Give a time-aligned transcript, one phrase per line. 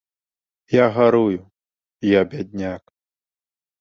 [0.75, 1.37] Я гарую,
[2.13, 2.83] я бядняк.